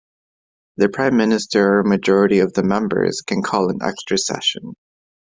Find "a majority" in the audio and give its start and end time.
1.81-2.39